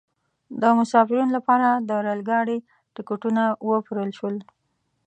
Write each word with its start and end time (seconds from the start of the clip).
د 0.61 0.63
مسافرینو 0.79 1.31
لپاره 1.37 1.67
د 1.87 1.89
ریل 2.05 2.21
ګاډي 2.29 2.57
ټکټونه 2.95 3.43
وپیرل 3.71 4.09
شول. 4.17 4.35